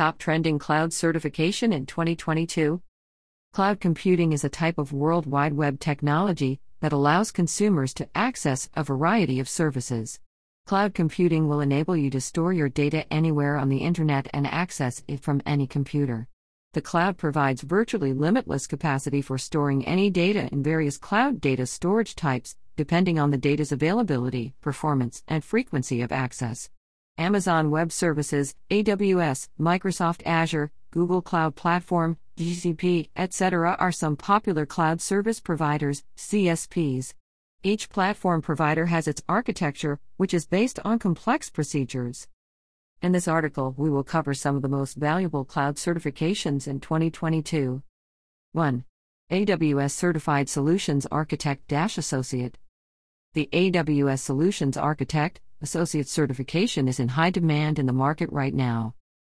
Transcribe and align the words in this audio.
Top 0.00 0.16
trending 0.16 0.58
cloud 0.58 0.94
certification 0.94 1.74
in 1.74 1.84
2022. 1.84 2.80
Cloud 3.52 3.80
computing 3.80 4.32
is 4.32 4.42
a 4.42 4.48
type 4.48 4.78
of 4.78 4.94
World 4.94 5.26
Wide 5.26 5.52
Web 5.52 5.78
technology 5.78 6.58
that 6.80 6.94
allows 6.94 7.30
consumers 7.30 7.92
to 7.92 8.08
access 8.14 8.70
a 8.74 8.82
variety 8.82 9.40
of 9.40 9.46
services. 9.46 10.18
Cloud 10.64 10.94
computing 10.94 11.48
will 11.48 11.60
enable 11.60 11.98
you 11.98 12.08
to 12.12 12.20
store 12.22 12.54
your 12.54 12.70
data 12.70 13.04
anywhere 13.12 13.58
on 13.58 13.68
the 13.68 13.84
internet 13.84 14.26
and 14.32 14.46
access 14.46 15.02
it 15.06 15.20
from 15.20 15.42
any 15.44 15.66
computer. 15.66 16.28
The 16.72 16.80
cloud 16.80 17.18
provides 17.18 17.60
virtually 17.60 18.14
limitless 18.14 18.66
capacity 18.66 19.20
for 19.20 19.36
storing 19.36 19.84
any 19.84 20.08
data 20.08 20.48
in 20.50 20.62
various 20.62 20.96
cloud 20.96 21.42
data 21.42 21.66
storage 21.66 22.14
types, 22.14 22.56
depending 22.74 23.18
on 23.18 23.32
the 23.32 23.36
data's 23.36 23.70
availability, 23.70 24.54
performance, 24.62 25.22
and 25.28 25.44
frequency 25.44 26.00
of 26.00 26.10
access. 26.10 26.70
Amazon 27.20 27.70
Web 27.70 27.92
Services, 27.92 28.54
AWS, 28.70 29.50
Microsoft 29.60 30.22
Azure, 30.24 30.70
Google 30.90 31.20
Cloud 31.20 31.54
Platform, 31.54 32.16
GCP, 32.38 33.10
etc. 33.14 33.76
are 33.78 33.92
some 33.92 34.16
popular 34.16 34.64
cloud 34.64 35.02
service 35.02 35.38
providers, 35.38 36.02
CSPs. 36.16 37.12
Each 37.62 37.90
platform 37.90 38.40
provider 38.40 38.86
has 38.86 39.06
its 39.06 39.22
architecture, 39.28 40.00
which 40.16 40.32
is 40.32 40.46
based 40.46 40.80
on 40.82 40.98
complex 40.98 41.50
procedures. 41.50 42.26
In 43.02 43.12
this 43.12 43.28
article, 43.28 43.74
we 43.76 43.90
will 43.90 44.02
cover 44.02 44.32
some 44.32 44.56
of 44.56 44.62
the 44.62 44.68
most 44.68 44.96
valuable 44.96 45.44
cloud 45.44 45.76
certifications 45.76 46.66
in 46.66 46.80
2022. 46.80 47.82
1. 48.52 48.84
AWS 49.30 49.90
Certified 49.90 50.48
Solutions 50.48 51.06
Architect 51.12 51.70
Associate. 51.70 52.56
The 53.34 53.50
AWS 53.52 54.20
Solutions 54.20 54.78
Architect 54.78 55.42
Associate 55.62 56.08
certification 56.08 56.88
is 56.88 56.98
in 56.98 57.08
high 57.08 57.28
demand 57.28 57.78
in 57.78 57.84
the 57.84 57.92
market 57.92 58.32
right 58.32 58.54
now. 58.54 58.94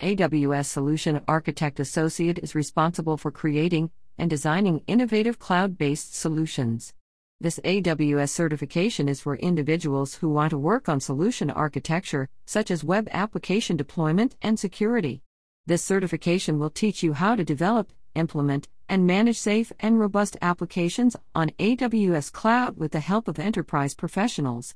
AWS 0.00 0.64
Solution 0.64 1.20
Architect 1.28 1.78
Associate 1.78 2.38
is 2.38 2.54
responsible 2.54 3.18
for 3.18 3.30
creating 3.30 3.90
and 4.16 4.30
designing 4.30 4.82
innovative 4.86 5.38
cloud 5.38 5.76
based 5.76 6.14
solutions. 6.14 6.94
This 7.38 7.60
AWS 7.64 8.30
certification 8.30 9.10
is 9.10 9.20
for 9.20 9.36
individuals 9.36 10.14
who 10.14 10.30
want 10.30 10.50
to 10.50 10.58
work 10.58 10.88
on 10.88 11.00
solution 11.00 11.50
architecture, 11.50 12.30
such 12.46 12.70
as 12.70 12.82
web 12.82 13.10
application 13.12 13.76
deployment 13.76 14.36
and 14.40 14.58
security. 14.58 15.20
This 15.66 15.84
certification 15.84 16.58
will 16.58 16.70
teach 16.70 17.02
you 17.02 17.12
how 17.12 17.36
to 17.36 17.44
develop, 17.44 17.92
implement, 18.14 18.68
and 18.88 19.06
manage 19.06 19.38
safe 19.38 19.70
and 19.80 20.00
robust 20.00 20.38
applications 20.40 21.14
on 21.34 21.50
AWS 21.58 22.32
Cloud 22.32 22.78
with 22.78 22.92
the 22.92 23.00
help 23.00 23.28
of 23.28 23.38
enterprise 23.38 23.94
professionals. 23.94 24.74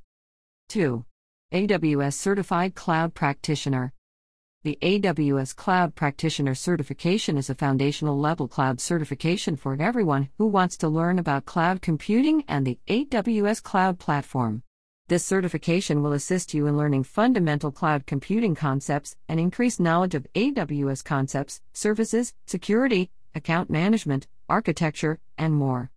2. 0.68 1.06
AWS 1.52 2.12
Certified 2.12 2.76
Cloud 2.76 3.12
Practitioner. 3.12 3.92
The 4.62 4.78
AWS 4.82 5.56
Cloud 5.56 5.96
Practitioner 5.96 6.54
certification 6.54 7.36
is 7.36 7.50
a 7.50 7.56
foundational 7.56 8.16
level 8.16 8.46
cloud 8.46 8.80
certification 8.80 9.56
for 9.56 9.76
everyone 9.80 10.28
who 10.38 10.46
wants 10.46 10.76
to 10.76 10.88
learn 10.88 11.18
about 11.18 11.46
cloud 11.46 11.82
computing 11.82 12.44
and 12.46 12.64
the 12.64 12.78
AWS 12.86 13.64
Cloud 13.64 13.98
Platform. 13.98 14.62
This 15.08 15.24
certification 15.24 16.04
will 16.04 16.12
assist 16.12 16.54
you 16.54 16.68
in 16.68 16.76
learning 16.76 17.02
fundamental 17.02 17.72
cloud 17.72 18.06
computing 18.06 18.54
concepts 18.54 19.16
and 19.28 19.40
increase 19.40 19.80
knowledge 19.80 20.14
of 20.14 20.28
AWS 20.36 21.02
concepts, 21.02 21.62
services, 21.72 22.32
security, 22.46 23.10
account 23.34 23.70
management, 23.70 24.28
architecture, 24.48 25.18
and 25.36 25.54
more. 25.54 25.90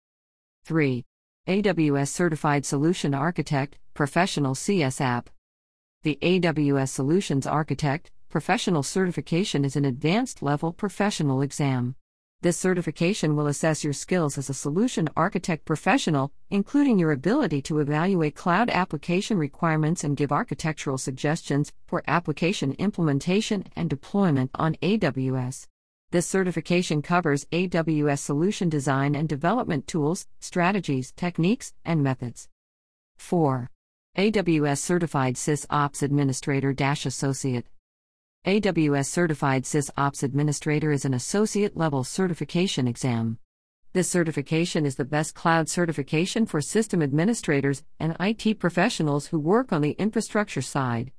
3. 0.66 1.06
AWS 1.48 2.08
Certified 2.08 2.66
Solution 2.66 3.14
Architect, 3.14 3.78
Professional 3.94 4.56
CSAP. 4.56 5.28
The 6.04 6.20
AWS 6.22 6.90
Solutions 6.90 7.48
Architect, 7.48 8.12
Professional 8.30 8.84
certification 8.84 9.64
is 9.64 9.78
an 9.78 9.86
advanced 9.86 10.42
level 10.42 10.74
professional 10.74 11.42
exam. 11.42 11.96
This 12.42 12.58
certification 12.58 13.38
will 13.38 13.48
assess 13.48 13.86
your 13.86 13.94
skills 13.94 14.38
as 14.38 14.50
a 14.50 14.54
solution 14.54 15.08
architect 15.16 15.64
professional, 15.64 16.34
including 16.50 17.00
your 17.00 17.14
ability 17.14 17.62
to 17.62 17.80
evaluate 17.80 18.36
cloud 18.36 18.70
application 18.70 19.38
requirements 19.38 20.04
and 20.04 20.18
give 20.18 20.34
architectural 20.34 20.98
suggestions 20.98 21.72
for 21.88 22.04
application 22.06 22.74
implementation 22.74 23.64
and 23.74 23.90
deployment 23.90 24.52
on 24.56 24.76
AWS. 24.82 25.68
This 26.12 26.28
certification 26.28 27.02
covers 27.02 27.46
AWS 27.54 28.20
solution 28.20 28.68
design 28.68 29.16
and 29.16 29.30
development 29.30 29.88
tools, 29.88 30.28
strategies, 30.42 31.14
techniques, 31.14 31.74
and 31.86 32.04
methods. 32.04 32.50
4. 33.16 33.70
AWS 34.16 34.78
Certified 34.78 35.34
SysOps 35.34 36.04
Administrator 36.04 36.76
Associate 36.78 37.66
AWS 38.46 39.08
Certified 39.08 39.64
SysOps 39.64 40.22
Administrator 40.22 40.92
is 40.92 41.04
an 41.04 41.16
associate 41.16 41.76
level 41.76 42.04
certification 42.04 42.88
exam. 42.88 43.40
This 43.94 44.08
certification 44.08 44.86
is 44.86 44.98
the 44.98 45.04
best 45.04 45.34
cloud 45.34 45.68
certification 45.68 46.46
for 46.46 46.62
system 46.62 47.02
administrators 47.02 47.82
and 48.00 48.16
IT 48.20 48.60
professionals 48.60 49.26
who 49.26 49.40
work 49.40 49.74
on 49.74 49.82
the 49.82 49.94
infrastructure 49.94 50.62
side. 50.62 51.12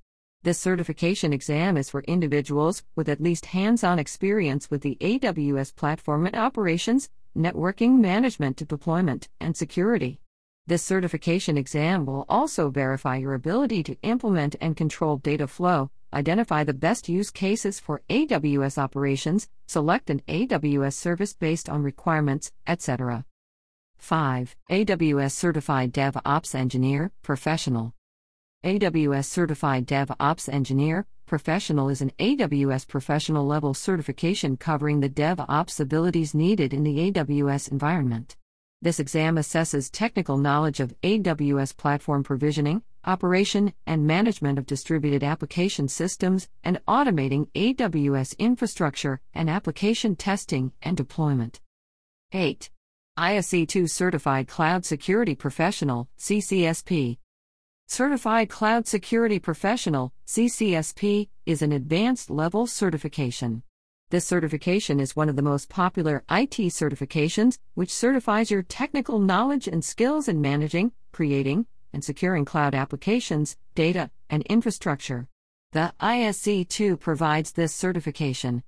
This 0.44 0.60
certification 0.60 1.32
exam 1.32 1.76
is 1.76 1.90
for 1.90 2.02
individuals 2.02 2.84
with 2.94 3.08
at 3.08 3.20
least 3.20 3.46
hands 3.46 3.82
on 3.82 3.98
experience 3.98 4.70
with 4.70 4.82
the 4.82 4.96
AWS 5.00 5.74
platform 5.74 6.26
and 6.26 6.36
operations, 6.36 7.10
networking 7.36 7.98
management 7.98 8.56
to 8.58 8.64
deployment, 8.64 9.28
and 9.40 9.56
security. 9.56 10.20
This 10.66 10.82
certification 10.82 11.58
exam 11.58 12.06
will 12.06 12.24
also 12.26 12.70
verify 12.70 13.16
your 13.16 13.34
ability 13.34 13.82
to 13.82 14.00
implement 14.00 14.56
and 14.62 14.74
control 14.74 15.18
data 15.18 15.46
flow, 15.46 15.90
identify 16.10 16.64
the 16.64 16.72
best 16.72 17.06
use 17.06 17.30
cases 17.30 17.78
for 17.78 18.00
AWS 18.08 18.78
operations, 18.78 19.50
select 19.66 20.08
an 20.08 20.22
AWS 20.26 20.94
service 20.94 21.34
based 21.34 21.68
on 21.68 21.82
requirements, 21.82 22.50
etc. 22.66 23.26
5. 23.98 24.56
AWS 24.70 25.32
Certified 25.32 25.92
DevOps 25.92 26.54
Engineer, 26.54 27.12
Professional. 27.20 27.92
AWS 28.64 29.26
Certified 29.26 29.86
DevOps 29.86 30.48
Engineer, 30.50 31.04
Professional 31.26 31.90
is 31.90 32.00
an 32.00 32.12
AWS 32.18 32.88
professional 32.88 33.46
level 33.46 33.74
certification 33.74 34.56
covering 34.56 35.00
the 35.00 35.10
DevOps 35.10 35.78
abilities 35.78 36.32
needed 36.32 36.72
in 36.72 36.84
the 36.84 37.10
AWS 37.10 37.70
environment. 37.70 38.36
This 38.84 39.00
exam 39.00 39.36
assesses 39.36 39.88
technical 39.90 40.36
knowledge 40.36 40.78
of 40.78 40.92
AWS 41.00 41.74
platform 41.74 42.22
provisioning, 42.22 42.82
operation, 43.06 43.72
and 43.86 44.06
management 44.06 44.58
of 44.58 44.66
distributed 44.66 45.24
application 45.24 45.88
systems, 45.88 46.50
and 46.62 46.78
automating 46.86 47.48
AWS 47.54 48.36
infrastructure 48.36 49.22
and 49.32 49.48
application 49.48 50.16
testing 50.16 50.72
and 50.82 50.98
deployment. 50.98 51.62
8. 52.34 52.68
ISC2 53.18 53.88
Certified 53.88 54.48
Cloud 54.48 54.84
Security 54.84 55.34
Professional, 55.34 56.10
CCSP. 56.18 57.16
Certified 57.88 58.50
Cloud 58.50 58.86
Security 58.86 59.38
Professional, 59.38 60.12
CCSP, 60.26 61.30
is 61.46 61.62
an 61.62 61.72
advanced 61.72 62.28
level 62.28 62.66
certification. 62.66 63.62
This 64.14 64.24
certification 64.24 65.00
is 65.00 65.16
one 65.16 65.28
of 65.28 65.34
the 65.34 65.42
most 65.42 65.68
popular 65.68 66.22
IT 66.30 66.70
certifications, 66.70 67.58
which 67.74 67.92
certifies 67.92 68.48
your 68.48 68.62
technical 68.62 69.18
knowledge 69.18 69.66
and 69.66 69.84
skills 69.84 70.28
in 70.28 70.40
managing, 70.40 70.92
creating, 71.10 71.66
and 71.92 72.04
securing 72.04 72.44
cloud 72.44 72.76
applications, 72.76 73.56
data, 73.74 74.12
and 74.30 74.44
infrastructure. 74.44 75.26
The 75.72 75.92
ISC 76.00 76.68
2 76.68 76.96
provides 76.96 77.50
this 77.50 77.74
certification. 77.74 78.62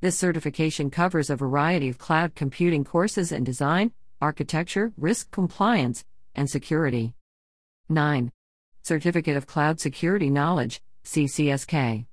This 0.00 0.18
certification 0.18 0.90
covers 0.90 1.30
a 1.30 1.36
variety 1.36 1.88
of 1.88 1.98
cloud 1.98 2.34
computing 2.34 2.82
courses 2.82 3.30
in 3.30 3.44
design, 3.44 3.92
architecture, 4.20 4.92
risk 4.96 5.30
compliance, 5.30 6.04
and 6.34 6.50
security. 6.50 7.14
9. 7.88 8.32
Certificate 8.82 9.36
of 9.36 9.46
Cloud 9.46 9.78
Security 9.78 10.28
Knowledge, 10.28 10.82
CCSK. 11.04 12.08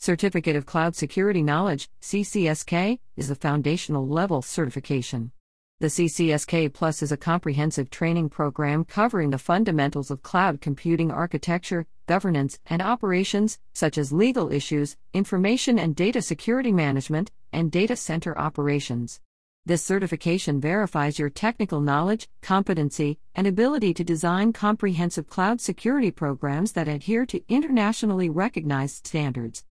Certificate 0.00 0.54
of 0.54 0.64
Cloud 0.64 0.94
Security 0.94 1.42
Knowledge, 1.42 1.90
CCSK, 2.00 3.00
is 3.16 3.30
a 3.30 3.34
foundational 3.34 4.06
level 4.06 4.42
certification. 4.42 5.32
The 5.80 5.88
CCSK 5.88 6.72
Plus 6.72 7.02
is 7.02 7.10
a 7.10 7.16
comprehensive 7.16 7.90
training 7.90 8.28
program 8.28 8.84
covering 8.84 9.30
the 9.30 9.38
fundamentals 9.38 10.12
of 10.12 10.22
cloud 10.22 10.60
computing 10.60 11.10
architecture, 11.10 11.84
governance, 12.06 12.60
and 12.66 12.80
operations, 12.80 13.58
such 13.74 13.98
as 13.98 14.12
legal 14.12 14.52
issues, 14.52 14.96
information 15.14 15.80
and 15.80 15.96
data 15.96 16.22
security 16.22 16.70
management, 16.70 17.32
and 17.52 17.72
data 17.72 17.96
center 17.96 18.38
operations. 18.38 19.20
This 19.66 19.82
certification 19.82 20.60
verifies 20.60 21.18
your 21.18 21.28
technical 21.28 21.80
knowledge, 21.80 22.28
competency, 22.40 23.18
and 23.34 23.48
ability 23.48 23.94
to 23.94 24.04
design 24.04 24.52
comprehensive 24.52 25.28
cloud 25.28 25.60
security 25.60 26.12
programs 26.12 26.72
that 26.72 26.86
adhere 26.86 27.26
to 27.26 27.42
internationally 27.48 28.30
recognized 28.30 29.04
standards. 29.08 29.64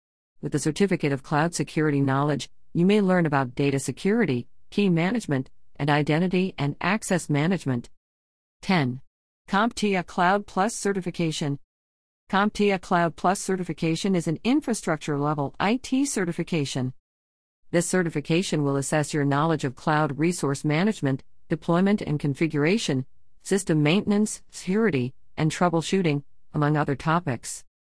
With 0.43 0.53
the 0.53 0.59
Certificate 0.59 1.13
of 1.13 1.23
Cloud 1.23 1.55
Security 1.55 2.01
Knowledge, 2.01 2.51
you 2.75 2.85
may 2.85 3.01
learn 3.01 3.25
about 3.25 3.55
data 3.55 3.79
security, 3.79 4.47
key 4.71 4.91
management, 4.91 5.49
and 5.77 5.89
identity 5.89 6.55
and 6.59 6.77
access 6.81 7.31
management. 7.31 7.89
10. 8.61 9.01
CompTIA 9.49 10.05
Cloud 10.05 10.47
Plus 10.47 10.75
Certification. 10.75 11.59
CompTIA 12.31 12.81
Cloud 12.81 13.17
Plus 13.17 13.41
certification 13.41 14.15
is 14.15 14.27
an 14.27 14.39
infrastructure 14.45 15.19
level 15.19 15.55
IT 15.61 16.07
certification. 16.07 16.93
This 17.71 17.87
certification 17.87 18.63
will 18.63 18.77
assess 18.77 19.15
your 19.15 19.25
knowledge 19.25 19.65
of 19.65 19.75
cloud 19.77 20.19
resource 20.19 20.65
management, 20.65 21.23
deployment 21.49 22.03
and 22.03 22.19
configuration, 22.19 23.07
system 23.43 23.83
maintenance, 23.83 24.43
security, 24.51 25.15
and 25.37 25.51
troubleshooting, 25.51 26.25
among 26.53 26.77
other 26.77 26.97
topics. 26.97 27.66